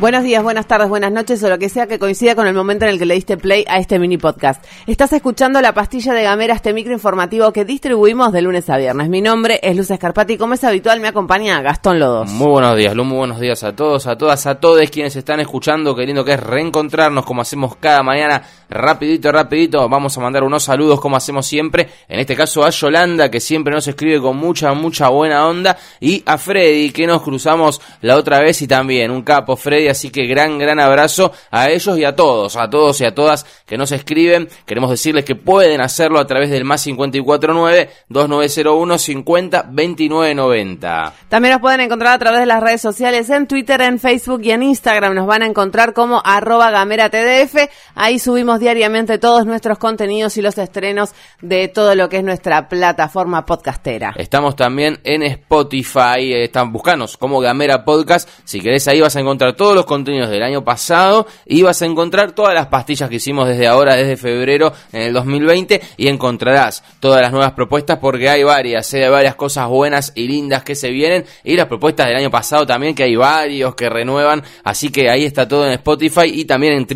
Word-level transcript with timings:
Buenos 0.00 0.22
días, 0.22 0.44
buenas 0.44 0.68
tardes, 0.68 0.88
buenas 0.88 1.10
noches 1.10 1.42
o 1.42 1.48
lo 1.48 1.58
que 1.58 1.68
sea 1.68 1.88
que 1.88 1.98
coincida 1.98 2.36
con 2.36 2.46
el 2.46 2.54
momento 2.54 2.84
en 2.84 2.92
el 2.92 3.00
que 3.00 3.04
le 3.04 3.14
diste 3.14 3.36
play 3.36 3.64
a 3.66 3.78
este 3.78 3.98
mini 3.98 4.16
podcast. 4.16 4.64
Estás 4.86 5.12
escuchando 5.12 5.60
la 5.60 5.74
pastilla 5.74 6.14
de 6.14 6.22
Gamera, 6.22 6.54
este 6.54 6.72
micro 6.72 6.92
informativo 6.92 7.52
que 7.52 7.64
distribuimos 7.64 8.32
de 8.32 8.40
lunes 8.42 8.70
a 8.70 8.76
viernes. 8.76 9.08
Mi 9.08 9.20
nombre 9.20 9.58
es 9.60 9.76
Luz 9.76 9.90
Escarpati 9.90 10.34
y 10.34 10.38
como 10.38 10.54
es 10.54 10.62
habitual 10.62 11.00
me 11.00 11.08
acompaña 11.08 11.60
Gastón 11.62 11.98
Lodos. 11.98 12.30
Muy 12.30 12.48
buenos 12.48 12.76
días, 12.76 12.94
Luz, 12.94 13.06
muy 13.06 13.16
buenos 13.16 13.40
días 13.40 13.64
a 13.64 13.74
todos, 13.74 14.06
a 14.06 14.16
todas, 14.16 14.46
a 14.46 14.60
todos 14.60 14.88
quienes 14.88 15.16
están 15.16 15.40
escuchando. 15.40 15.96
Qué 15.96 16.06
lindo 16.06 16.24
que 16.24 16.34
es 16.34 16.40
reencontrarnos 16.40 17.26
como 17.26 17.42
hacemos 17.42 17.74
cada 17.74 18.04
mañana, 18.04 18.40
rapidito, 18.70 19.32
rapidito. 19.32 19.88
Vamos 19.88 20.16
a 20.16 20.20
mandar 20.20 20.44
unos 20.44 20.64
saludos 20.64 21.00
como 21.00 21.16
hacemos 21.16 21.46
siempre. 21.46 21.88
En 22.08 22.20
este 22.20 22.36
caso 22.36 22.64
a 22.64 22.70
Yolanda, 22.70 23.30
que 23.30 23.40
siempre 23.40 23.72
nos 23.72 23.88
escribe 23.88 24.20
con 24.20 24.36
mucha, 24.36 24.72
mucha 24.74 25.08
buena 25.08 25.46
onda. 25.46 25.78
Y 26.00 26.22
a 26.26 26.36
Freddy, 26.38 26.90
que 26.90 27.06
nos 27.06 27.22
cruzamos 27.22 27.80
la 28.02 28.16
otra 28.16 28.40
vez 28.40 28.60
y 28.62 28.68
también 28.68 29.10
un 29.10 29.22
capo, 29.22 29.56
Freddy 29.56 29.88
así 29.88 30.10
que 30.10 30.26
gran, 30.26 30.58
gran 30.58 30.78
abrazo 30.80 31.32
a 31.50 31.70
ellos 31.70 31.98
y 31.98 32.04
a 32.04 32.14
todos, 32.14 32.56
a 32.56 32.68
todos 32.70 33.00
y 33.00 33.04
a 33.04 33.14
todas 33.14 33.46
que 33.66 33.78
nos 33.78 33.92
escriben. 33.92 34.48
Queremos 34.66 34.90
decirles 34.90 35.24
que 35.24 35.34
pueden 35.34 35.80
hacerlo 35.80 36.18
a 36.18 36.26
través 36.26 36.50
del 36.50 36.64
más 36.64 36.86
549-2901 36.86 38.98
50 38.98 39.66
29 39.70 40.34
90. 40.34 41.12
También 41.28 41.52
nos 41.52 41.60
pueden 41.60 41.80
encontrar 41.80 42.14
a 42.14 42.18
través 42.18 42.40
de 42.40 42.46
las 42.46 42.62
redes 42.62 42.80
sociales 42.80 43.28
en 43.30 43.46
Twitter, 43.46 43.80
en 43.82 43.98
Facebook 43.98 44.40
y 44.44 44.50
en 44.50 44.62
Instagram. 44.62 45.14
Nos 45.14 45.26
van 45.26 45.42
a 45.42 45.46
encontrar 45.46 45.92
como 45.92 46.22
arroba 46.24 46.70
gamera 46.70 47.10
TDF. 47.10 47.68
Ahí 47.94 48.18
subimos 48.18 48.57
diariamente 48.58 49.18
todos 49.18 49.46
nuestros 49.46 49.78
contenidos 49.78 50.36
y 50.36 50.42
los 50.42 50.56
estrenos 50.58 51.10
de 51.40 51.68
todo 51.68 51.94
lo 51.94 52.08
que 52.08 52.18
es 52.18 52.24
nuestra 52.24 52.68
plataforma 52.68 53.44
podcastera. 53.44 54.14
Estamos 54.16 54.56
también 54.56 55.00
en 55.04 55.22
Spotify, 55.22 56.32
están 56.32 56.72
buscanos 56.72 57.16
como 57.16 57.40
Gamera 57.40 57.84
Podcast. 57.84 58.28
Si 58.44 58.60
querés 58.60 58.86
ahí 58.88 59.00
vas 59.00 59.16
a 59.16 59.20
encontrar 59.20 59.54
todos 59.54 59.74
los 59.74 59.86
contenidos 59.86 60.30
del 60.30 60.42
año 60.42 60.64
pasado 60.64 61.26
y 61.46 61.62
vas 61.62 61.80
a 61.82 61.86
encontrar 61.86 62.32
todas 62.32 62.54
las 62.54 62.66
pastillas 62.66 63.08
que 63.08 63.16
hicimos 63.16 63.48
desde 63.48 63.66
ahora, 63.66 63.94
desde 63.94 64.16
febrero 64.16 64.72
en 64.92 65.02
el 65.02 65.12
2020 65.12 65.80
y 65.96 66.08
encontrarás 66.08 66.82
todas 67.00 67.20
las 67.20 67.32
nuevas 67.32 67.52
propuestas 67.52 67.98
porque 67.98 68.28
hay 68.28 68.42
varias, 68.42 68.92
¿eh? 68.94 69.08
varias 69.08 69.34
cosas 69.34 69.68
buenas 69.68 70.12
y 70.14 70.28
lindas 70.28 70.62
que 70.62 70.74
se 70.74 70.90
vienen 70.90 71.24
y 71.44 71.56
las 71.56 71.66
propuestas 71.66 72.06
del 72.06 72.16
año 72.16 72.30
pasado 72.30 72.66
también 72.66 72.94
que 72.94 73.04
hay 73.04 73.16
varios 73.16 73.74
que 73.74 73.88
renuevan, 73.88 74.42
así 74.64 74.90
que 74.90 75.10
ahí 75.10 75.24
está 75.24 75.46
todo 75.46 75.66
en 75.66 75.72
Spotify 75.72 76.30
y 76.32 76.44
también 76.44 76.74
en 76.74 76.86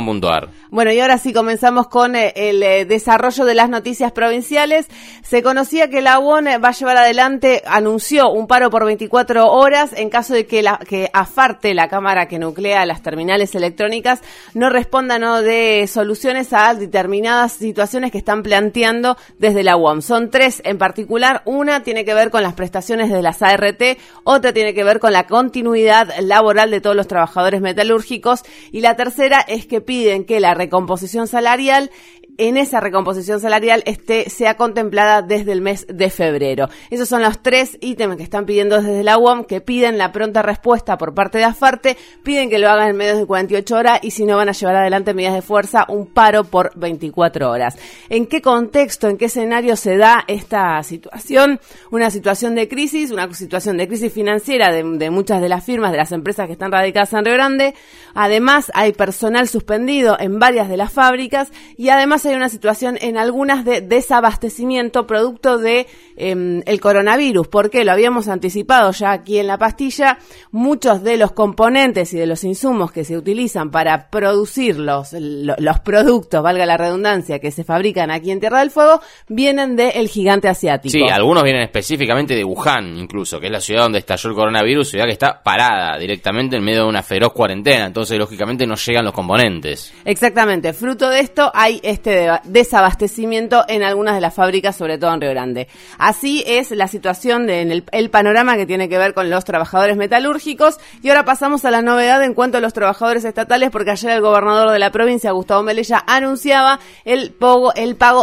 www.gamera.com.ar. 0.00 0.48
Bueno, 0.70 0.92
y 0.92 1.00
ahora 1.00 1.18
sí 1.18 1.32
comenzamos 1.32 1.88
con 1.88 2.14
eh, 2.14 2.32
el 2.36 2.62
eh, 2.62 2.84
desarrollo 2.84 3.44
de 3.44 3.54
las 3.54 3.68
noticias 3.68 4.12
provinciales. 4.12 4.86
Se 5.22 5.42
conocía 5.42 5.90
que 5.90 6.00
la 6.00 6.18
UON 6.18 6.46
va 6.46 6.68
a 6.68 6.72
llevar 6.72 6.96
adelante, 6.96 7.62
anunció 7.66 8.30
un 8.30 8.46
paro 8.46 8.70
por 8.70 8.84
24 8.84 9.50
horas 9.50 9.92
en 9.92 10.10
caso 10.10 10.34
de 10.34 10.46
que, 10.46 10.62
la, 10.62 10.78
que 10.78 11.10
AFARTE, 11.12 11.74
la 11.74 11.88
cámara 11.88 12.28
que 12.28 12.38
nuclea 12.38 12.86
las 12.86 13.02
terminales 13.02 13.54
electrónicas, 13.54 14.20
no 14.54 14.70
responda 14.70 15.18
no 15.18 15.42
de 15.42 15.86
soluciones 15.88 16.52
a 16.52 16.74
determinadas 16.74 17.52
situaciones 17.52 18.12
que 18.12 18.18
están 18.18 18.42
planteando 18.42 19.16
desde 19.38 19.64
la 19.64 19.76
UOM. 19.76 20.02
Son 20.02 20.30
tres 20.30 20.62
en 20.64 20.78
particular. 20.78 21.42
Una 21.44 21.82
tiene 21.82 22.04
que 22.04 22.14
ver 22.14 22.30
con 22.30 22.42
las 22.42 22.54
prestaciones 22.54 23.10
de 23.10 23.22
las 23.22 23.42
ART, 23.42 23.82
otra 24.24 24.52
tiene 24.52 24.72
que 24.72 24.84
ver 24.84 25.00
con 25.00 25.12
la 25.12 25.26
continuidad 25.26 26.08
laboral 26.20 26.70
de 26.70 26.80
todos 26.80 26.94
los 26.94 27.08
trabajadores 27.08 27.60
metalúrgicos 27.60 28.42
y 28.70 28.80
la 28.80 28.96
tercera 28.96 29.40
es 29.40 29.66
que 29.66 29.80
piden 29.90 30.22
que 30.22 30.38
la 30.38 30.54
recomposición 30.54 31.26
salarial 31.26 31.90
en 32.40 32.56
esa 32.56 32.80
recomposición 32.80 33.38
salarial 33.38 33.82
esté, 33.84 34.30
sea 34.30 34.56
contemplada 34.56 35.20
desde 35.20 35.52
el 35.52 35.60
mes 35.60 35.86
de 35.88 36.08
febrero. 36.08 36.70
Esos 36.88 37.06
son 37.06 37.20
los 37.20 37.42
tres 37.42 37.76
ítems 37.82 38.16
que 38.16 38.22
están 38.22 38.46
pidiendo 38.46 38.80
desde 38.80 39.04
la 39.04 39.18
UOM, 39.18 39.44
que 39.44 39.60
piden 39.60 39.98
la 39.98 40.10
pronta 40.10 40.40
respuesta 40.40 40.96
por 40.96 41.14
parte 41.14 41.36
de 41.36 41.44
AFARTE, 41.44 41.98
piden 42.22 42.48
que 42.48 42.58
lo 42.58 42.70
hagan 42.70 42.88
en 42.88 42.96
menos 42.96 43.18
de 43.18 43.26
48 43.26 43.76
horas 43.76 43.98
y 44.02 44.12
si 44.12 44.24
no 44.24 44.36
van 44.36 44.48
a 44.48 44.52
llevar 44.52 44.76
adelante 44.76 45.12
medidas 45.12 45.34
de 45.34 45.42
fuerza, 45.42 45.84
un 45.88 46.06
paro 46.06 46.44
por 46.44 46.72
24 46.76 47.50
horas. 47.50 47.76
¿En 48.08 48.26
qué 48.26 48.40
contexto, 48.40 49.08
en 49.08 49.18
qué 49.18 49.26
escenario 49.26 49.76
se 49.76 49.98
da 49.98 50.24
esta 50.26 50.82
situación? 50.82 51.60
Una 51.90 52.10
situación 52.10 52.54
de 52.54 52.68
crisis, 52.68 53.10
una 53.10 53.32
situación 53.34 53.76
de 53.76 53.86
crisis 53.86 54.10
financiera 54.10 54.72
de, 54.72 55.10
muchas 55.10 55.42
de 55.42 55.50
las 55.50 55.62
firmas, 55.62 55.92
de 55.92 55.98
las 55.98 56.12
empresas 56.12 56.46
que 56.46 56.54
están 56.54 56.72
radicadas 56.72 57.12
en 57.12 57.24
Río 57.24 57.34
Grande. 57.34 57.74
Además, 58.14 58.72
hay 58.72 58.92
personal 58.92 59.46
suspendido 59.46 60.16
en 60.18 60.38
varias 60.38 60.70
de 60.70 60.78
las 60.78 60.90
fábricas 60.90 61.52
y 61.76 61.90
además 61.90 62.24
hay 62.30 62.36
una 62.36 62.48
situación 62.48 62.98
en 63.00 63.16
algunas 63.16 63.64
de 63.64 63.80
desabastecimiento 63.80 65.06
producto 65.06 65.58
de 65.58 65.86
eh, 66.16 66.62
el 66.64 66.80
coronavirus, 66.80 67.48
porque 67.48 67.84
lo 67.84 67.92
habíamos 67.92 68.28
anticipado 68.28 68.92
ya 68.92 69.12
aquí 69.12 69.38
en 69.38 69.46
la 69.46 69.58
pastilla, 69.58 70.18
muchos 70.50 71.02
de 71.02 71.16
los 71.16 71.32
componentes 71.32 72.12
y 72.12 72.18
de 72.18 72.26
los 72.26 72.44
insumos 72.44 72.92
que 72.92 73.04
se 73.04 73.16
utilizan 73.16 73.70
para 73.70 74.10
producir 74.10 74.78
los, 74.78 75.12
los 75.12 75.80
productos, 75.80 76.42
valga 76.42 76.66
la 76.66 76.76
redundancia, 76.76 77.38
que 77.38 77.50
se 77.50 77.64
fabrican 77.64 78.10
aquí 78.10 78.30
en 78.30 78.40
Tierra 78.40 78.60
del 78.60 78.70
Fuego, 78.70 79.00
vienen 79.28 79.76
del 79.76 80.08
gigante 80.08 80.48
asiático. 80.48 80.92
Sí, 80.92 81.02
algunos 81.10 81.42
vienen 81.42 81.62
específicamente 81.62 82.34
de 82.34 82.44
Wuhan, 82.44 82.96
incluso, 82.96 83.40
que 83.40 83.46
es 83.46 83.52
la 83.52 83.60
ciudad 83.60 83.82
donde 83.82 83.98
estalló 83.98 84.30
el 84.30 84.36
coronavirus, 84.36 84.90
ciudad 84.90 85.06
que 85.06 85.12
está 85.12 85.42
parada 85.42 85.98
directamente 85.98 86.56
en 86.56 86.64
medio 86.64 86.82
de 86.82 86.88
una 86.88 87.02
feroz 87.02 87.32
cuarentena, 87.32 87.86
entonces 87.86 88.18
lógicamente 88.18 88.66
no 88.66 88.74
llegan 88.74 89.04
los 89.04 89.14
componentes. 89.14 89.92
Exactamente, 90.04 90.72
fruto 90.72 91.08
de 91.08 91.20
esto 91.20 91.50
hay 91.54 91.80
este 91.82 92.19
desabastecimiento 92.44 93.64
en 93.68 93.82
algunas 93.82 94.14
de 94.14 94.20
las 94.20 94.34
fábricas, 94.34 94.76
sobre 94.76 94.98
todo 94.98 95.12
en 95.14 95.20
Río 95.20 95.30
Grande. 95.30 95.68
Así 95.98 96.44
es 96.46 96.70
la 96.70 96.88
situación 96.88 97.48
en 97.50 97.70
el, 97.70 98.10
panorama 98.10 98.56
que 98.56 98.66
tiene 98.66 98.88
que 98.88 98.98
ver 98.98 99.14
con 99.14 99.30
los 99.30 99.44
trabajadores 99.44 99.96
metalúrgicos. 99.96 100.78
Y 101.02 101.08
ahora 101.08 101.24
pasamos 101.24 101.64
a 101.64 101.70
la 101.70 101.82
novedad 101.82 102.22
en 102.22 102.34
cuanto 102.34 102.58
a 102.58 102.60
los 102.60 102.72
trabajadores 102.72 103.24
estatales, 103.24 103.70
porque 103.70 103.92
ayer 103.92 104.10
el 104.10 104.20
gobernador 104.20 104.70
de 104.70 104.78
la 104.78 104.90
provincia, 104.90 105.30
Gustavo 105.32 105.62
Melella, 105.62 106.02
anunciaba 106.06 106.80
el 107.04 107.32
pago, 107.32 107.72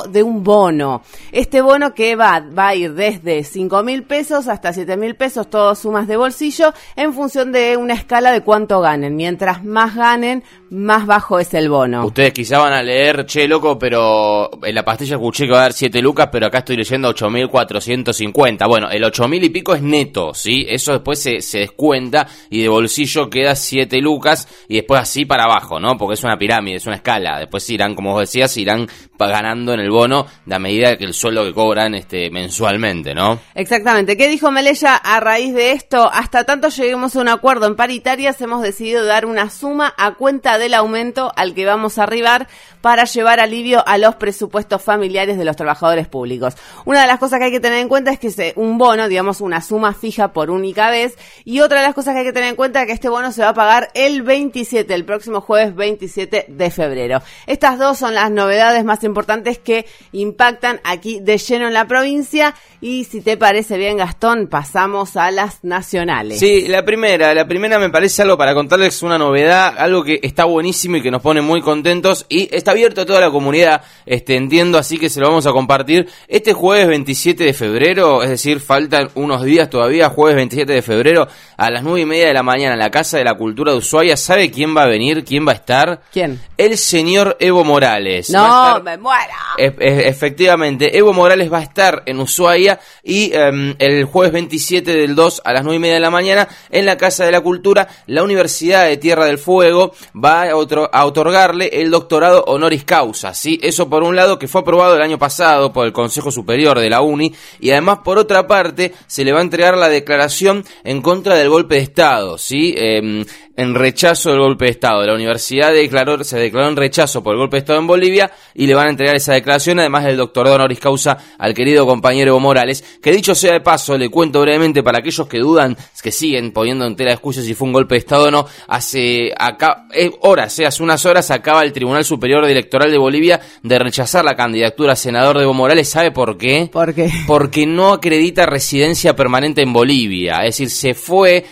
de 0.10 0.24
un 0.24 0.44
bono. 0.44 1.02
Este 1.32 1.62
bono 1.62 1.94
que 1.94 2.16
va, 2.16 2.44
a 2.56 2.76
ir 2.76 2.94
desde 2.94 3.44
5 3.44 3.84
mil 3.84 4.04
pesos 4.04 4.48
hasta 4.48 4.74
7 4.74 4.98
mil 4.98 5.16
pesos, 5.16 5.50
todas 5.50 5.80
sumas 5.80 6.08
de 6.08 6.18
bolsillo, 6.18 6.74
en 6.96 7.14
función 7.14 7.52
de 7.52 7.78
una 7.78 7.94
escala 7.94 8.32
de 8.32 8.42
cuánto 8.42 8.82
ganen. 8.82 9.16
Mientras 9.16 9.64
más 9.64 9.96
ganen, 9.96 10.44
más 10.70 11.06
bajo 11.06 11.40
es 11.40 11.54
el 11.54 11.70
bono. 11.70 12.06
Ustedes 12.06 12.34
quizá 12.34 12.60
van 12.60 12.74
a 12.74 12.84
leer, 12.84 13.26
che, 13.26 13.48
loco, 13.48 13.78
pero 13.78 14.50
en 14.64 14.76
la 14.76 14.84
pastilla 14.84 15.16
escuché 15.16 15.46
que 15.46 15.52
va 15.52 15.60
a 15.60 15.62
dar 15.64 15.74
7 15.74 16.02
lucas, 16.02 16.30
pero 16.32 16.48
acá 16.48 16.60
estoy 16.60 16.78
leyendo 16.78 17.14
8.450. 17.14 18.68
Bueno, 18.68 18.90
el 18.90 19.04
8.000 19.04 19.44
y 19.46 19.50
pico 19.50 19.76
es 19.76 19.82
neto, 19.82 20.34
¿sí? 20.34 20.66
Eso 20.68 20.94
después 20.94 21.22
se, 21.22 21.42
se 21.42 21.60
descuenta 21.60 22.28
y 22.50 22.62
de 22.62 22.70
bolsillo 22.70 23.30
queda 23.30 23.56
7 23.56 24.02
lucas 24.02 24.48
y 24.68 24.76
después 24.76 25.02
así 25.02 25.26
para 25.26 25.44
abajo, 25.44 25.80
¿no? 25.80 25.98
Porque 25.98 26.16
es 26.16 26.24
una 26.24 26.38
pirámide, 26.38 26.78
es 26.78 26.86
una 26.86 26.98
escala. 26.98 27.40
Después 27.40 27.70
irán, 27.70 27.96
como 27.96 28.14
vos 28.14 28.22
decías, 28.22 28.56
irán 28.58 28.88
ganando 29.18 29.74
en 29.74 29.80
el 29.80 29.90
bono 29.90 30.28
a 30.50 30.60
medida 30.60 30.98
que 30.98 31.06
el 31.06 31.14
sueldo 31.14 31.44
que 31.44 31.54
cobran 31.54 31.96
este 31.96 32.30
mensualmente, 32.30 33.14
¿no? 33.14 33.40
Exactamente. 33.56 34.18
¿Qué 34.18 34.28
dijo 34.28 34.52
Melella 34.52 34.96
a 34.96 35.20
raíz 35.20 35.54
de 35.54 35.72
esto? 35.72 36.10
Hasta 36.12 36.46
tanto 36.46 36.70
lleguemos 36.70 37.16
a 37.16 37.22
un 37.22 37.30
acuerdo 37.30 37.68
en 37.68 37.76
paritarias, 37.76 38.40
hemos 38.42 38.62
decidido 38.62 39.06
dar 39.06 39.26
una 39.26 39.50
suma 39.50 39.94
a 39.98 40.16
cuenta 40.16 40.57
del 40.58 40.74
aumento 40.74 41.32
al 41.36 41.54
que 41.54 41.66
vamos 41.66 41.98
a 41.98 42.04
arribar 42.04 42.48
para 42.82 43.06
llevar 43.06 43.40
alivio 43.40 43.84
a 43.88 43.98
los 43.98 44.16
presupuestos 44.16 44.82
familiares 44.82 45.38
de 45.38 45.46
los 45.46 45.56
trabajadores 45.56 46.08
públicos. 46.08 46.56
Una 46.86 47.02
de 47.02 47.08
las 47.08 47.20
cosas 47.20 47.40
que 47.40 47.46
hay 47.46 47.52
que 47.52 47.60
tener 47.60 47.80
en 47.80 47.90
cuenta 47.90 48.12
es 48.12 48.20
que 48.20 48.28
es 48.28 48.54
un 48.56 48.78
bono, 48.78 49.08
digamos, 49.08 49.42
una 49.42 49.62
suma 49.62 49.94
fija 49.94 50.32
por 50.32 50.50
única 50.50 50.90
vez, 50.90 51.18
y 51.44 51.60
otra 51.60 51.80
de 51.80 51.88
las 51.88 51.94
cosas 51.96 52.14
que 52.14 52.20
hay 52.20 52.26
que 52.26 52.34
tener 52.34 52.50
en 52.50 52.56
cuenta 52.56 52.82
es 52.82 52.88
que 52.88 52.94
este 52.94 53.10
bono 53.10 53.32
se 53.32 53.42
va 53.42 53.50
a 53.50 53.54
pagar 53.54 53.90
el 53.94 54.22
27, 54.22 54.94
el 54.94 55.06
próximo 55.06 55.42
jueves 55.42 55.76
27 55.76 56.46
de 56.48 56.72
febrero. 56.72 57.22
Estas 57.46 57.80
dos 57.80 57.98
son 57.98 58.14
las 58.14 58.32
novedades 58.32 58.86
más 58.86 59.04
importantes 59.04 59.60
que 59.60 59.86
impactan 60.12 60.80
aquí 60.84 61.20
de 61.20 61.38
lleno 61.38 61.68
en 61.68 61.74
la 61.74 61.86
provincia, 61.86 62.56
y 62.80 63.04
si 63.06 63.22
te 63.22 63.38
parece 63.38 63.78
bien, 63.78 63.98
Gastón, 63.98 64.48
pasamos 64.48 65.18
a 65.18 65.32
las 65.32 65.64
nacionales. 65.64 66.40
Sí, 66.40 66.68
la 66.68 66.86
primera, 66.86 67.34
la 67.34 67.48
primera 67.48 67.80
me 67.80 67.90
parece 67.90 68.22
algo 68.22 68.38
para 68.38 68.54
contarles 68.54 69.02
una 69.04 69.18
novedad, 69.18 69.76
algo 69.78 70.04
que 70.04 70.20
está 70.24 70.46
buenísimo 70.48 70.98
y 70.98 71.02
que 71.02 71.12
nos 71.12 71.22
pone 71.22 71.42
muy 71.42 71.62
contentos, 71.62 72.26
y 72.30 72.54
está 72.56 72.72
abierto 72.72 73.02
a 73.02 73.06
toda 73.06 73.20
la 73.20 73.32
comunidad, 73.32 73.82
este, 74.06 74.36
entiendo, 74.36 74.78
así 74.78 74.98
que 74.98 75.10
se 75.10 75.20
lo 75.20 75.28
vamos 75.28 75.46
a 75.46 75.52
compartir. 75.52 76.08
Este 76.28 76.54
jueves 76.54 76.88
27 76.88 77.44
de 77.44 77.54
febrero, 77.54 78.24
es 78.24 78.30
decir, 78.30 78.60
faltan 78.60 79.10
unos 79.16 79.44
días 79.44 79.70
todavía, 79.70 80.10
jueves 80.10 80.36
27 80.36 80.72
de 80.72 80.82
febrero, 80.82 81.28
a 81.58 81.70
las 81.70 81.84
9 81.84 82.02
y 82.02 82.06
media 82.06 82.28
de 82.28 82.34
la 82.34 82.44
mañana, 82.44 82.74
en 82.74 82.80
la 82.80 82.92
Casa 82.92 83.18
de 83.18 83.24
la 83.24 83.36
Cultura 83.36 83.72
de 83.72 83.78
Ushuaia. 83.80 84.18
¿Sabe 84.18 84.52
quién 84.52 84.76
va 84.76 84.84
a 84.84 84.88
venir? 84.88 85.24
¿Quién 85.24 85.48
va 85.48 85.52
a 85.52 85.56
estar? 85.56 86.02
¿Quién? 86.12 86.40
El 86.58 86.78
señor 86.78 87.38
Evo 87.40 87.64
Morales. 87.64 88.30
No, 88.30 88.82
me 88.82 88.98
muero. 88.98 89.34
E 89.58 89.74
e 89.80 90.08
efectivamente, 90.08 90.98
Evo 90.98 91.14
Morales 91.14 91.52
va 91.52 91.60
a 91.60 91.64
estar 91.64 92.04
en 92.06 92.20
Ushuaia 92.20 92.80
y 93.04 93.32
um, 93.36 93.74
el 93.80 94.06
jueves 94.06 94.32
27 94.34 94.94
del 94.94 95.16
2 95.16 95.42
a 95.44 95.54
las 95.54 95.64
9 95.64 95.76
y 95.76 95.80
media 95.80 95.96
de 95.96 96.00
la 96.00 96.12
mañana, 96.12 96.48
en 96.70 96.86
la 96.86 96.98
Casa 96.98 97.26
de 97.26 97.32
la 97.32 97.42
Cultura, 97.42 97.88
la 98.06 98.24
Universidad 98.24 98.86
de 98.86 98.98
Tierra 98.98 99.26
del 99.26 99.38
Fuego 99.38 99.94
va 100.16 100.37
a, 100.44 100.56
otro, 100.56 100.90
a 100.92 101.06
otorgarle 101.06 101.70
el 101.74 101.92
doctorado 101.92 102.44
honoris 102.48 102.84
causa, 102.84 103.34
¿sí? 103.34 103.60
Eso 103.62 103.90
por 103.90 104.04
un 104.04 104.16
lado 104.16 104.38
que 104.38 104.48
fue 104.48 104.62
aprobado 104.62 104.96
el 104.96 105.02
año 105.02 105.18
pasado 105.18 105.74
por 105.74 105.86
el 105.86 105.94
Consejo 105.94 106.32
Superior 106.32 106.80
de 106.80 106.90
la 106.90 107.02
UNI 107.02 107.34
y 107.60 107.72
además 107.72 108.00
por 108.04 108.18
otra 108.18 108.48
parte 108.48 108.94
se 109.08 109.24
le 109.24 109.34
va 109.34 109.40
a 109.40 109.44
entregar 109.44 109.78
la 109.78 109.90
declaración 109.90 110.66
en 110.84 111.02
contra 111.02 111.36
del 111.36 111.50
golpe 111.50 111.76
de 111.76 111.82
Estado, 111.82 112.38
¿sí? 112.38 112.74
Em, 112.78 113.26
en 113.58 113.74
rechazo 113.74 114.30
del 114.30 114.40
golpe 114.40 114.66
de 114.66 114.72
Estado. 114.72 115.06
La 115.06 115.16
universidad 115.16 115.74
declaró, 115.74 116.24
se 116.24 116.38
declaró 116.38 116.70
en 116.70 116.76
rechazo 116.76 117.24
por 117.24 117.34
el 117.34 117.40
golpe 117.40 117.58
de 117.58 117.60
Estado 117.60 117.80
en 117.80 117.88
Bolivia 117.88 118.32
y 118.54 118.68
le 118.68 118.76
van 118.76 118.88
a 118.88 118.90
entregar 118.92 119.16
esa 119.16 119.34
declaración, 119.34 119.80
además 119.80 120.06
del 120.06 120.16
doctorado 120.16 120.56
honoris 120.56 120.80
causa 120.80 121.18
al 121.40 121.54
querido 121.56 121.86
compañero 121.86 122.30
Evo 122.30 122.40
Morales, 122.40 122.84
que 123.02 123.12
dicho 123.12 123.34
sea 123.34 123.54
de 123.54 123.62
paso, 123.62 123.98
le 123.98 124.10
cuento 124.10 124.42
brevemente 124.42 124.84
para 124.84 125.00
aquellos 125.00 125.28
que 125.28 125.40
dudan, 125.40 125.76
que 126.02 126.12
siguen 126.12 126.52
poniendo 126.52 126.86
en 126.86 126.96
tela 126.96 127.12
de 127.12 127.18
juicio 127.18 127.42
si 127.42 127.56
fue 127.56 127.68
un 127.68 127.74
golpe 127.74 127.96
de 127.96 128.00
Estado 128.00 128.26
o 128.26 128.32
no, 128.32 128.46
hace 128.68 129.32
acá, 129.38 129.88
eh, 129.92 130.12
horas, 130.22 130.58
eh, 130.60 130.68
hace 130.68 130.84
unas 130.84 131.04
horas 131.06 131.32
acaba 131.32 131.64
el 131.64 131.74
Tribunal 131.74 132.06
Superior 132.06 132.46
Electoral 132.46 132.92
de 132.92 132.98
Bolivia 133.00 133.42
de 133.64 133.80
rechazar 133.80 134.24
la 134.24 134.36
candidatura 134.36 134.94
a 134.94 134.96
senador 134.96 135.38
de 135.38 135.44
Evo 135.44 135.56
Morales. 135.56 135.90
¿Sabe 135.90 136.12
por 136.12 136.38
qué? 136.38 136.70
¿Por 136.72 136.94
qué? 136.94 137.10
Porque 137.28 137.66
no 137.66 137.94
acredita 137.94 138.46
residencia 138.46 139.16
permanente 139.16 139.64
en 139.64 139.74
Bolivia. 139.74 140.46
Es 140.46 140.58
decir, 140.58 140.70
se 140.70 140.94
fue 140.94 141.44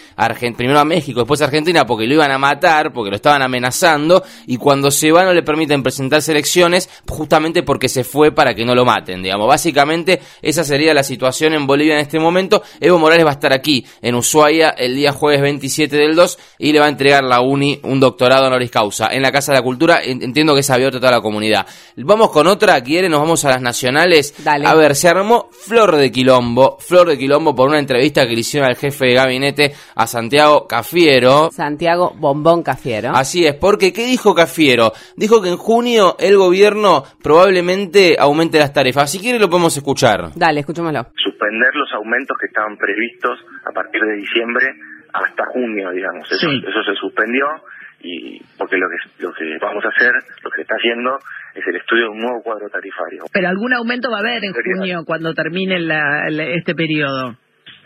primero 0.56 0.80
a 0.80 0.86
México, 0.86 1.22
después 1.22 1.42
a 1.42 1.46
Argentina, 1.46 1.86
porque 1.86 1.95
lo 2.04 2.14
iban 2.16 2.32
a 2.32 2.38
matar, 2.38 2.92
porque 2.94 3.10
lo 3.10 3.16
estaban 3.16 3.42
amenazando, 3.42 4.24
y 4.48 4.58
cuando 4.58 4.92
se 4.92 5.12
va 5.12 5.24
no 5.24 5.34
le 5.34 5.44
permiten 5.44 5.82
presentarse 5.82 6.32
elecciones, 6.32 6.90
justamente 7.08 7.64
porque 7.64 7.90
se 7.90 8.04
fue 8.04 8.32
para 8.32 8.54
que 8.54 8.66
no 8.66 8.76
lo 8.76 8.86
maten, 8.86 9.24
digamos. 9.24 9.48
Básicamente, 9.48 10.22
esa 10.42 10.64
sería 10.64 10.94
la 10.94 11.04
situación 11.04 11.54
en 11.54 11.68
Bolivia 11.68 11.96
en 11.96 12.02
este 12.02 12.20
momento. 12.20 12.62
Evo 12.80 13.00
Morales 13.00 13.26
va 13.26 13.30
a 13.30 13.34
estar 13.34 13.54
aquí, 13.54 13.86
en 14.02 14.16
Ushuaia, 14.16 14.70
el 14.72 14.96
día 14.96 15.12
jueves 15.12 15.42
27 15.42 15.96
del 15.96 16.16
2, 16.16 16.38
y 16.60 16.74
le 16.74 16.80
va 16.80 16.86
a 16.86 16.90
entregar 16.90 17.24
la 17.24 17.42
UNI 17.42 17.80
un 17.84 18.00
doctorado 18.00 18.48
honoris 18.48 18.72
causa. 18.72 19.10
En 19.12 19.22
la 19.22 19.32
Casa 19.32 19.52
de 19.52 19.60
la 19.60 19.64
Cultura, 19.64 20.02
entiendo 20.04 20.54
que 20.54 20.60
es 20.62 20.70
abierto 20.70 20.98
a 20.98 21.00
toda 21.00 21.12
la 21.12 21.22
comunidad. 21.22 21.66
Vamos 21.98 22.30
con 22.32 22.48
otra, 22.48 22.82
quiere, 22.82 23.10
nos 23.10 23.22
vamos 23.22 23.46
a 23.46 23.50
las 23.50 23.62
nacionales. 23.62 24.34
Dale. 24.44 24.68
A 24.68 24.74
ver, 24.74 24.96
se 24.96 25.08
armó 25.08 25.50
Flor 25.52 25.96
de 25.96 26.12
Quilombo, 26.12 26.78
Flor 26.80 27.10
de 27.10 27.18
Quilombo 27.18 27.56
por 27.56 27.70
una 27.70 27.80
entrevista 27.80 28.28
que 28.28 28.34
le 28.34 28.42
hicieron 28.42 28.70
al 28.70 28.76
jefe 28.76 29.06
de 29.06 29.14
gabinete 29.14 29.76
a 29.96 30.08
Santiago 30.08 30.68
Cafiero. 30.68 31.50
Santiago 31.52 31.85
Bombón 32.16 32.64
Cafiero. 32.64 33.12
Así 33.14 33.46
es, 33.46 33.56
porque 33.56 33.94
¿qué 33.94 34.06
dijo 34.06 34.34
Cafiero? 34.34 34.92
Dijo 35.16 35.42
que 35.42 35.50
en 35.50 35.58
junio 35.58 36.16
el 36.20 36.38
gobierno 36.38 37.04
probablemente 37.22 38.16
aumente 38.20 38.58
las 38.60 38.74
tarifas. 38.74 39.12
Si 39.12 39.20
quiere 39.20 39.40
lo 39.40 39.50
podemos 39.50 39.76
escuchar. 39.78 40.32
Dale, 40.36 40.62
escuchémoslo. 40.62 41.08
Suspender 41.18 41.76
los 41.76 41.92
aumentos 41.94 42.38
que 42.40 42.48
estaban 42.48 42.76
previstos 42.78 43.38
a 43.66 43.72
partir 43.72 44.02
de 44.02 44.16
diciembre 44.16 44.66
hasta 45.14 45.46
junio, 45.48 45.92
digamos. 45.92 46.30
Eso, 46.32 46.50
Sí. 46.50 46.64
eso 46.68 46.84
se 46.84 46.96
suspendió 47.00 47.46
y 48.02 48.40
porque 48.58 48.78
lo 48.78 48.88
que 48.90 48.96
lo 49.24 49.32
que 49.34 49.58
vamos 49.62 49.84
a 49.86 49.90
hacer, 49.90 50.12
lo 50.44 50.50
que 50.50 50.56
se 50.58 50.62
está 50.64 50.76
haciendo 50.76 51.18
es 51.56 51.66
el 51.68 51.76
estudio 51.78 52.04
de 52.06 52.10
un 52.10 52.20
nuevo 52.20 52.42
cuadro 52.44 52.68
tarifario. 52.70 53.26
Pero 53.32 53.48
algún 53.48 53.74
aumento 53.74 54.10
va 54.12 54.18
a 54.18 54.20
haber 54.22 54.44
en 54.44 54.54
junio 54.54 55.04
cuando 55.06 55.34
termine 55.34 55.80
la- 55.80 56.30
la- 56.30 56.44
este 56.46 56.76
periodo. 56.76 57.38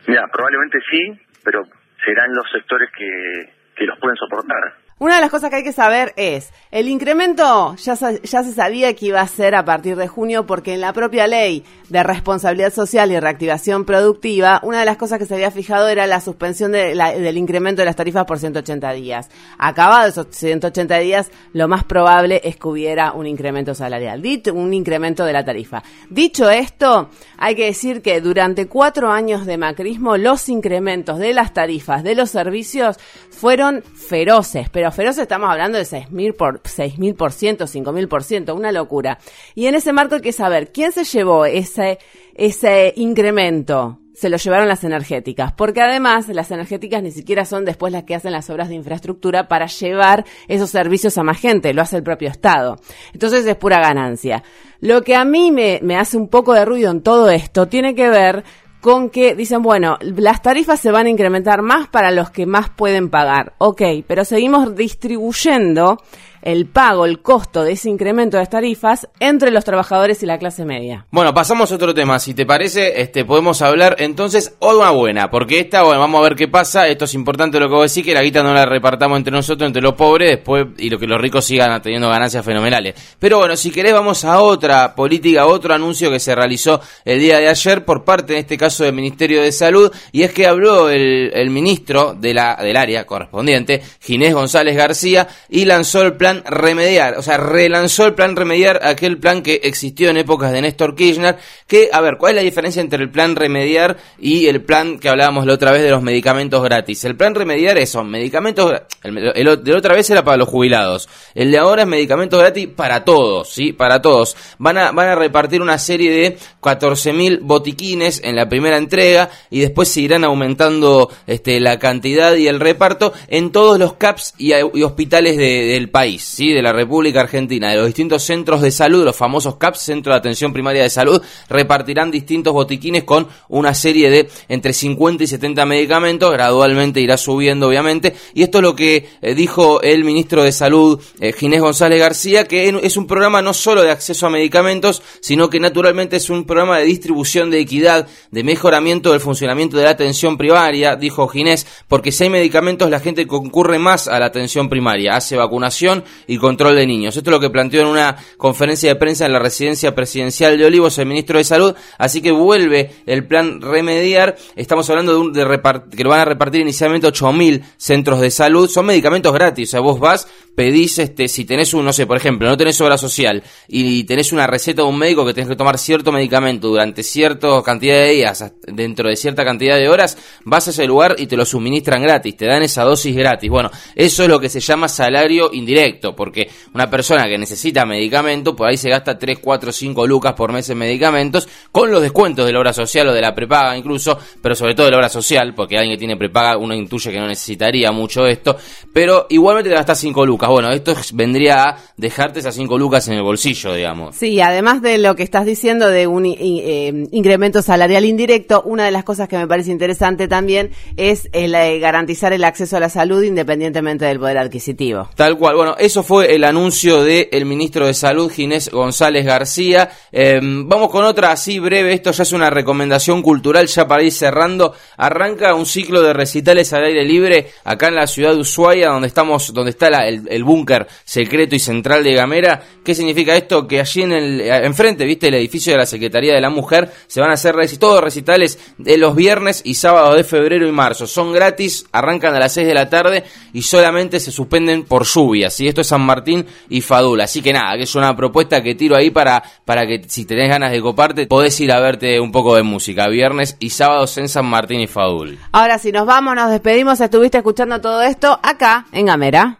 Mira, 0.07 0.23
probablemente 0.31 0.79
sí, 0.89 1.13
pero 1.43 1.63
serán 2.03 2.33
los 2.33 2.45
sectores 2.51 2.89
que, 2.97 3.53
que 3.79 3.85
los 3.85 3.97
pueden 3.97 4.17
soportar. 4.17 4.88
Una 4.99 5.15
de 5.15 5.21
las 5.21 5.29
cosas 5.29 5.49
que 5.49 5.55
hay 5.55 5.63
que 5.63 5.71
saber 5.71 6.13
es, 6.17 6.51
el 6.71 6.89
incremento 6.89 7.73
ya, 7.77 7.93
ya 7.95 8.43
se 8.43 8.53
sabía 8.53 8.93
que 8.93 9.05
iba 9.05 9.21
a 9.21 9.27
ser 9.29 9.55
a 9.55 9.63
partir 9.63 9.95
de 9.95 10.09
junio 10.09 10.45
porque 10.45 10.73
en 10.73 10.81
la 10.81 10.91
propia 10.91 11.25
ley 11.25 11.63
de 11.87 12.03
responsabilidad 12.03 12.73
social 12.73 13.09
y 13.09 13.17
reactivación 13.17 13.85
productiva, 13.85 14.59
una 14.61 14.79
de 14.79 14.85
las 14.85 14.97
cosas 14.97 15.17
que 15.17 15.25
se 15.25 15.35
había 15.35 15.51
fijado 15.51 15.87
era 15.87 16.05
la 16.05 16.19
suspensión 16.19 16.73
del 16.73 17.37
incremento 17.37 17.81
de 17.81 17.85
las 17.85 17.95
tarifas 17.95 18.25
por 18.25 18.39
180 18.39 18.91
días. 18.91 19.29
Acabados 19.57 20.09
esos 20.09 20.27
180 20.31 20.97
días, 20.99 21.31
lo 21.53 21.69
más 21.69 21.85
probable 21.85 22.41
es 22.43 22.57
que 22.57 22.67
hubiera 22.67 23.13
un 23.13 23.25
incremento 23.25 23.73
salarial, 23.73 24.21
un 24.53 24.73
incremento 24.73 25.23
de 25.23 25.31
la 25.31 25.45
tarifa. 25.45 25.81
Dicho 26.09 26.49
esto, 26.49 27.09
hay 27.37 27.55
que 27.55 27.67
decir 27.67 28.01
que 28.01 28.19
durante 28.19 28.67
cuatro 28.67 29.11
años 29.11 29.45
de 29.45 29.57
macrismo, 29.57 30.17
los 30.17 30.49
incrementos 30.49 31.19
de 31.19 31.33
las 31.33 31.53
tarifas 31.53 32.03
de 32.03 32.15
los 32.15 32.29
servicios 32.31 32.97
fueron 33.31 33.81
feroces, 33.81 34.69
pero 34.69 34.88
feroces 34.95 35.23
estamos 35.23 35.49
hablando 35.49 35.77
de 35.77 35.83
6.000 35.83 36.35
por, 36.35 36.61
6.000%, 36.61 37.15
5.000%, 37.15 38.55
una 38.55 38.71
locura. 38.71 39.19
Y 39.55 39.67
en 39.67 39.75
ese 39.75 39.93
marco 39.93 40.15
hay 40.15 40.21
que 40.21 40.33
saber 40.33 40.71
quién 40.71 40.91
se 40.91 41.03
llevó 41.03 41.45
ese, 41.45 41.99
ese 42.35 42.93
incremento. 42.95 43.99
Se 44.13 44.29
lo 44.29 44.35
llevaron 44.35 44.67
las 44.67 44.83
energéticas, 44.83 45.53
porque 45.53 45.81
además 45.81 46.27
las 46.27 46.51
energéticas 46.51 47.01
ni 47.01 47.11
siquiera 47.11 47.45
son 47.45 47.63
después 47.63 47.93
las 47.93 48.03
que 48.03 48.15
hacen 48.15 48.33
las 48.33 48.49
obras 48.49 48.67
de 48.67 48.75
infraestructura 48.75 49.47
para 49.47 49.67
llevar 49.67 50.25
esos 50.49 50.69
servicios 50.69 51.17
a 51.17 51.23
más 51.23 51.39
gente, 51.39 51.73
lo 51.73 51.81
hace 51.81 51.95
el 51.95 52.03
propio 52.03 52.27
Estado. 52.27 52.77
Entonces 53.13 53.45
es 53.45 53.55
pura 53.55 53.79
ganancia. 53.79 54.43
Lo 54.81 55.03
que 55.03 55.15
a 55.15 55.23
mí 55.23 55.51
me, 55.51 55.79
me 55.83 55.95
hace 55.95 56.17
un 56.17 56.27
poco 56.27 56.53
de 56.53 56.65
ruido 56.65 56.91
en 56.91 57.01
todo 57.01 57.29
esto 57.29 57.67
tiene 57.67 57.95
que 57.95 58.09
ver 58.09 58.43
con 58.81 59.09
que 59.09 59.35
dicen, 59.35 59.61
bueno, 59.61 59.97
las 60.01 60.41
tarifas 60.41 60.79
se 60.79 60.91
van 60.91 61.07
a 61.07 61.09
incrementar 61.09 61.61
más 61.61 61.87
para 61.87 62.11
los 62.11 62.29
que 62.29 62.45
más 62.45 62.69
pueden 62.69 63.09
pagar. 63.09 63.53
Ok, 63.57 63.81
pero 64.07 64.23
seguimos 64.23 64.75
distribuyendo 64.75 66.01
el 66.41 66.65
pago, 66.65 67.05
el 67.05 67.21
costo 67.21 67.63
de 67.63 67.73
ese 67.73 67.89
incremento 67.89 68.37
de 68.37 68.41
las 68.41 68.49
tarifas 68.49 69.07
entre 69.19 69.51
los 69.51 69.63
trabajadores 69.63 70.23
y 70.23 70.25
la 70.25 70.37
clase 70.37 70.65
media. 70.65 71.05
Bueno, 71.11 71.33
pasamos 71.33 71.71
a 71.71 71.75
otro 71.75 71.93
tema. 71.93 72.19
Si 72.19 72.33
te 72.33 72.45
parece, 72.45 73.01
este, 73.01 73.25
podemos 73.25 73.61
hablar 73.61 73.95
entonces 73.99 74.55
hoy 74.59 74.79
una 74.79 74.91
buena, 74.91 75.29
porque 75.29 75.59
esta, 75.59 75.83
bueno, 75.83 75.99
vamos 75.99 76.19
a 76.19 76.23
ver 76.23 76.35
qué 76.35 76.47
pasa. 76.47 76.87
Esto 76.87 77.05
es 77.05 77.13
importante 77.13 77.59
lo 77.59 77.67
que 77.67 77.75
vos 77.75 77.93
decís, 77.93 78.05
que 78.05 78.13
la 78.13 78.21
guita 78.21 78.43
no 78.43 78.53
la 78.53 78.65
repartamos 78.65 79.17
entre 79.17 79.31
nosotros, 79.31 79.67
entre 79.67 79.81
los 79.81 79.93
pobres, 79.93 80.29
después, 80.29 80.67
y 80.77 80.89
lo 80.89 80.97
que 80.97 81.07
los 81.07 81.19
ricos 81.19 81.45
sigan 81.45 81.81
teniendo 81.81 82.09
ganancias 82.09 82.45
fenomenales. 82.45 82.95
Pero 83.19 83.39
bueno, 83.39 83.57
si 83.57 83.71
querés, 83.71 83.93
vamos 83.93 84.23
a 84.25 84.41
otra 84.41 84.95
política, 84.95 85.45
otro 85.45 85.73
anuncio 85.73 86.09
que 86.09 86.19
se 86.19 86.35
realizó 86.35 86.79
el 87.03 87.19
día 87.19 87.39
de 87.39 87.49
ayer 87.49 87.83
por 87.83 88.03
parte, 88.03 88.33
en 88.33 88.39
este 88.39 88.57
caso, 88.57 88.83
del 88.83 88.93
Ministerio 88.93 89.41
de 89.41 89.51
Salud, 89.51 89.91
y 90.11 90.23
es 90.23 90.31
que 90.31 90.47
habló 90.47 90.89
el, 90.89 91.31
el 91.33 91.49
ministro 91.49 92.13
de 92.13 92.33
la, 92.33 92.55
del 92.55 92.77
área 92.77 93.05
correspondiente, 93.05 93.81
Ginés 93.99 94.33
González 94.33 94.75
García, 94.75 95.27
y 95.49 95.65
lanzó 95.65 96.01
el 96.01 96.13
plan 96.13 96.28
remediar, 96.45 97.17
o 97.17 97.21
sea, 97.21 97.37
relanzó 97.37 98.05
el 98.05 98.13
plan 98.13 98.35
remediar, 98.35 98.79
aquel 98.83 99.17
plan 99.17 99.41
que 99.41 99.59
existió 99.63 100.09
en 100.09 100.17
épocas 100.17 100.51
de 100.51 100.61
Néstor 100.61 100.95
Kirchner, 100.95 101.37
que, 101.67 101.89
a 101.91 102.01
ver, 102.01 102.17
¿cuál 102.17 102.31
es 102.31 102.35
la 102.37 102.41
diferencia 102.41 102.81
entre 102.81 103.03
el 103.03 103.09
plan 103.11 103.35
remediar 103.35 103.97
y 104.19 104.47
el 104.47 104.61
plan 104.63 104.99
que 104.99 105.09
hablábamos 105.09 105.45
la 105.45 105.53
otra 105.53 105.71
vez 105.71 105.81
de 105.83 105.89
los 105.91 106.01
medicamentos 106.01 106.63
gratis? 106.63 107.03
El 107.05 107.15
plan 107.15 107.35
remediar 107.35 107.77
es, 107.77 107.89
son 107.89 108.09
medicamentos, 108.09 108.73
el, 109.03 109.17
el- 109.35 109.63
de 109.63 109.71
la 109.71 109.77
otra 109.77 109.95
vez 109.95 110.09
era 110.09 110.23
para 110.23 110.37
los 110.37 110.47
jubilados, 110.49 111.09
el 111.35 111.51
de 111.51 111.57
ahora 111.57 111.81
es 111.83 111.87
medicamentos 111.87 112.39
gratis 112.39 112.67
para 112.75 113.03
todos, 113.03 113.49
¿sí? 113.49 113.73
Para 113.73 114.01
todos. 114.01 114.35
Van 114.57 114.77
a, 114.77 114.91
van 114.91 115.07
a 115.09 115.15
repartir 115.15 115.61
una 115.61 115.77
serie 115.77 116.11
de 116.11 116.37
14.000 116.61 117.39
botiquines 117.41 118.21
en 118.23 118.35
la 118.35 118.47
primera 118.47 118.77
entrega 118.77 119.29
y 119.49 119.59
después 119.61 119.89
se 119.89 120.01
irán 120.01 120.23
aumentando 120.23 121.09
este, 121.27 121.59
la 121.59 121.79
cantidad 121.79 122.35
y 122.35 122.47
el 122.47 122.59
reparto 122.59 123.13
en 123.27 123.51
todos 123.51 123.79
los 123.79 123.93
CAPS 123.93 124.35
y, 124.37 124.53
hospitales 124.83 125.37
de- 125.37 125.65
del 125.65 125.89
país, 125.89 126.18
¿sí? 126.23 126.53
de 126.53 126.61
la 126.61 126.73
República 126.73 127.21
Argentina, 127.21 127.69
de 127.69 127.77
los 127.77 127.87
distintos 127.87 128.23
centros 128.23 128.61
de 128.61 128.71
salud, 128.71 129.03
los 129.03 129.15
famosos 129.15 129.55
CAPS, 129.57 129.81
Centro 129.81 130.13
de 130.13 130.19
Atención 130.19 130.53
Primaria 130.53 130.83
de 130.83 130.89
Salud, 130.89 131.21
repartirán 131.49 132.11
distintos 132.11 132.53
botiquines 132.53 133.03
con 133.03 133.27
una 133.47 133.73
serie 133.73 134.09
de 134.09 134.29
entre 134.47 134.73
50 134.73 135.23
y 135.23 135.27
70 135.27 135.65
medicamentos, 135.65 136.31
gradualmente 136.31 137.01
irá 137.01 137.17
subiendo 137.17 137.67
obviamente, 137.67 138.15
y 138.33 138.43
esto 138.43 138.59
es 138.59 138.63
lo 138.63 138.75
que 138.75 139.09
eh, 139.21 139.35
dijo 139.35 139.81
el 139.81 140.03
ministro 140.03 140.43
de 140.43 140.51
Salud, 140.51 141.01
eh, 141.19 141.33
Ginés 141.33 141.61
González 141.61 141.99
García, 141.99 142.45
que 142.45 142.69
es 142.81 142.97
un 142.97 143.07
programa 143.07 143.41
no 143.41 143.53
solo 143.53 143.81
de 143.81 143.91
acceso 143.91 144.27
a 144.27 144.29
medicamentos, 144.29 145.01
sino 145.21 145.49
que 145.49 145.59
naturalmente 145.59 146.17
es 146.17 146.29
un 146.29 146.45
programa 146.45 146.79
de 146.79 146.85
distribución 146.85 147.49
de 147.49 147.59
equidad, 147.59 148.07
de 148.31 148.43
mejoramiento 148.43 149.11
del 149.11 149.19
funcionamiento 149.19 149.77
de 149.77 149.83
la 149.83 149.91
atención 149.91 150.37
primaria, 150.37 150.95
dijo 150.95 151.27
Ginés, 151.27 151.65
porque 151.87 152.11
si 152.11 152.23
hay 152.23 152.29
medicamentos 152.29 152.89
la 152.89 152.99
gente 152.99 153.27
concurre 153.27 153.79
más 153.79 154.07
a 154.07 154.19
la 154.19 154.25
atención 154.25 154.69
primaria, 154.69 155.15
hace 155.15 155.35
vacunación 155.35 156.03
y 156.27 156.37
control 156.37 156.75
de 156.75 156.85
niños. 156.85 157.15
Esto 157.15 157.29
es 157.29 157.33
lo 157.33 157.39
que 157.39 157.49
planteó 157.49 157.81
en 157.81 157.87
una 157.87 158.15
conferencia 158.37 158.89
de 158.89 158.95
prensa 158.95 159.25
en 159.25 159.33
la 159.33 159.39
residencia 159.39 159.95
presidencial 159.95 160.57
de 160.57 160.65
Olivos 160.65 160.97
el 160.97 161.05
ministro 161.05 161.37
de 161.37 161.43
Salud, 161.43 161.75
así 161.97 162.21
que 162.21 162.31
vuelve 162.31 162.91
el 163.05 163.25
plan 163.25 163.61
remediar, 163.61 164.35
estamos 164.55 164.89
hablando 164.89 165.13
de, 165.13 165.17
un, 165.19 165.33
de 165.33 165.61
que 165.95 166.03
lo 166.03 166.09
van 166.09 166.21
a 166.21 166.25
repartir 166.25 166.61
inicialmente 166.61 167.07
8.000 167.07 167.63
centros 167.77 168.21
de 168.21 168.31
salud, 168.31 168.69
son 168.69 168.85
medicamentos 168.85 169.33
gratis, 169.33 169.69
o 169.69 169.71
sea, 169.71 169.79
vos 169.79 169.99
vas, 169.99 170.27
pedís, 170.59 170.99
este, 170.99 171.29
si 171.29 171.45
tenés 171.45 171.73
un, 171.73 171.85
no 171.85 171.93
sé, 171.93 172.05
por 172.05 172.17
ejemplo, 172.17 172.45
no 172.49 172.57
tenés 172.57 172.81
obra 172.81 172.97
social 172.97 173.41
y 173.69 174.03
tenés 174.03 174.33
una 174.33 174.45
receta 174.45 174.81
de 174.81 174.89
un 174.89 174.97
médico 174.97 175.25
que 175.25 175.33
tenés 175.33 175.47
que 175.47 175.55
tomar 175.55 175.77
cierto 175.77 176.11
medicamento 176.11 176.67
durante 176.67 177.01
cierta 177.01 177.63
cantidad 177.63 177.95
de 177.95 178.09
días, 178.09 178.43
dentro 178.67 179.07
de 179.07 179.15
cierta 179.15 179.45
cantidad 179.45 179.77
de 179.77 179.87
horas, 179.87 180.17
vas 180.43 180.67
a 180.67 180.71
ese 180.71 180.85
lugar 180.85 181.15
y 181.17 181.27
te 181.27 181.37
lo 181.37 181.45
suministran 181.45 182.01
gratis, 182.01 182.35
te 182.35 182.45
dan 182.45 182.61
esa 182.61 182.83
dosis 182.83 183.15
gratis. 183.15 183.49
Bueno, 183.49 183.71
eso 183.95 184.23
es 184.23 184.27
lo 184.27 184.37
que 184.37 184.49
se 184.49 184.59
llama 184.59 184.89
salario 184.89 185.49
indirecto, 185.53 186.13
porque 186.13 186.49
una 186.73 186.89
persona 186.89 187.29
que 187.29 187.37
necesita 187.37 187.85
medicamento, 187.85 188.53
por 188.53 188.67
ahí 188.67 188.75
se 188.75 188.89
gasta 188.89 189.17
3, 189.17 189.39
4, 189.39 189.71
5 189.71 190.07
lucas 190.07 190.33
por 190.33 190.51
mes 190.51 190.69
en 190.69 190.77
medicamentos, 190.77 191.47
con 191.71 191.89
los 191.89 192.01
descuentos 192.01 192.45
de 192.45 192.51
la 192.51 192.59
obra 192.59 192.73
social 192.73 193.07
o 193.07 193.13
de 193.13 193.21
la 193.21 193.33
prepaga 193.33 193.77
incluso, 193.77 194.19
pero 194.41 194.55
sobre 194.55 194.75
todo 194.75 194.87
de 194.87 194.91
la 194.91 194.97
obra 194.97 195.09
social, 195.09 195.53
porque 195.55 195.77
alguien 195.77 195.95
que 195.95 195.99
tiene 195.99 196.17
prepaga 196.17 196.57
uno 196.57 196.73
intuye 196.73 197.13
que 197.13 197.17
no 197.17 197.27
necesitaría 197.27 197.93
mucho 197.93 198.27
esto, 198.27 198.57
pero 198.91 199.25
igualmente 199.29 199.69
te 199.69 199.75
gastas 199.77 199.99
5 199.99 200.25
lucas. 200.25 200.48
Lucas. 200.49 200.61
Bueno, 200.61 200.71
esto 200.71 200.95
vendría 201.13 201.63
a 201.63 201.77
dejarte 201.97 202.39
esas 202.39 202.55
5 202.55 202.77
lucas 202.77 203.07
en 203.07 203.15
el 203.15 203.23
bolsillo, 203.23 203.73
digamos. 203.73 204.15
Sí, 204.15 204.39
además 204.41 204.81
de 204.81 204.97
lo 204.97 205.15
que 205.15 205.23
estás 205.23 205.45
diciendo 205.45 205.89
de 205.89 206.07
un 206.07 206.25
eh, 206.25 207.07
incremento 207.11 207.61
salarial 207.61 208.05
indirecto, 208.05 208.61
una 208.65 208.85
de 208.85 208.91
las 208.91 209.03
cosas 209.03 209.27
que 209.27 209.37
me 209.37 209.47
parece 209.47 209.71
interesante 209.71 210.27
también 210.27 210.71
es 210.97 211.29
el, 211.33 211.55
eh, 211.55 211.79
garantizar 211.79 212.33
el 212.33 212.43
acceso 212.43 212.77
a 212.77 212.79
la 212.79 212.89
salud 212.89 213.23
independientemente 213.23 214.05
del 214.05 214.19
poder 214.19 214.37
adquisitivo. 214.37 215.09
Tal 215.15 215.37
cual. 215.37 215.55
Bueno, 215.55 215.75
eso 215.77 216.03
fue 216.03 216.33
el 216.35 216.43
anuncio 216.43 217.03
del 217.03 217.45
ministro 217.45 217.85
de 217.87 217.93
Salud, 217.93 218.31
Ginés 218.31 218.69
González 218.69 219.25
García. 219.25 219.89
Em, 220.11 220.67
vamos 220.67 220.89
con 220.89 221.03
otra 221.03 221.31
así 221.31 221.59
breve. 221.59 221.93
Esto 221.93 222.11
ya 222.11 222.23
es 222.23 222.31
una 222.31 222.49
recomendación 222.49 223.21
cultural, 223.21 223.67
ya 223.67 223.87
para 223.87 224.03
ir 224.03 224.11
cerrando. 224.11 224.73
Arranca 224.97 225.53
un 225.53 225.65
ciclo 225.65 226.01
de 226.01 226.13
recitales 226.13 226.71
al 226.73 226.85
aire 226.85 227.03
libre 227.05 227.47
acá 227.63 227.87
en 227.87 227.95
la 227.95 228.07
ciudad 228.07 228.33
de 228.33 228.39
Ushuaia, 228.39 228.89
donde 228.89 229.07
estamos, 229.07 229.53
donde 229.53 229.71
está 229.71 229.87
el, 230.07 230.27
el 230.29 230.38
búnker 230.43 230.87
secreto 231.05 231.55
y 231.55 231.59
central 231.59 232.03
de 232.03 232.13
Gamera. 232.13 232.61
¿Qué 232.83 232.95
significa 232.95 233.35
esto? 233.35 233.67
Que 233.67 233.79
allí 233.79 234.01
en 234.01 234.11
el, 234.11 234.41
enfrente, 234.41 235.05
viste, 235.05 235.27
el 235.27 235.35
edificio 235.35 235.73
de 235.73 235.79
la 235.79 235.85
Secretaría 235.85 236.33
de 236.33 236.41
la 236.41 236.49
Mujer, 236.49 236.91
se 237.07 237.21
van 237.21 237.31
a 237.31 237.33
hacer 237.33 237.55
todos 237.79 238.01
recitales 238.01 238.59
de 238.77 238.97
los 238.97 239.15
viernes 239.15 239.61
y 239.63 239.75
sábados 239.75 240.15
de 240.15 240.23
febrero 240.23 240.67
y 240.67 240.71
marzo. 240.71 241.07
Son 241.07 241.33
gratis, 241.33 241.85
arrancan 241.91 242.33
a 242.35 242.39
las 242.39 242.53
6 242.53 242.67
de 242.67 242.73
la 242.73 242.89
tarde 242.89 243.23
y 243.53 243.61
solamente 243.61 244.19
se 244.19 244.31
suspenden 244.31 244.83
por 244.83 245.05
lluvias. 245.05 245.59
Y 245.59 245.67
esto 245.67 245.81
es 245.81 245.87
San 245.87 246.01
Martín 246.01 246.45
y 246.69 246.81
Fadul. 246.81 247.21
Así 247.21 247.41
que 247.41 247.53
nada, 247.53 247.75
que 247.77 247.83
es 247.83 247.95
una 247.95 248.15
propuesta 248.15 248.61
que 248.61 248.75
tiro 248.75 248.95
ahí 248.95 249.11
para, 249.11 249.43
para 249.65 249.85
que 249.85 250.03
si 250.07 250.25
tenés 250.25 250.49
ganas 250.49 250.71
de 250.71 250.81
coparte, 250.81 251.27
podés 251.27 251.59
ir 251.59 251.71
a 251.71 251.79
verte 251.79 252.19
un 252.19 252.31
poco 252.31 252.55
de 252.55 252.63
música. 252.63 253.07
Viernes 253.07 253.57
y 253.59 253.71
sábados 253.71 254.17
en 254.17 254.29
San 254.29 254.45
Martín 254.45 254.79
y 254.79 254.87
Fadul. 254.87 255.37
Ahora, 255.51 255.77
si 255.77 255.91
nos 255.91 256.05
vamos, 256.05 256.35
nos 256.35 256.51
despedimos. 256.51 256.99
Estuviste 256.99 257.37
escuchando 257.37 257.81
todo 257.81 258.01
esto 258.01 258.39
acá 258.41 258.85
en 258.91 259.07
Gamera. 259.07 259.59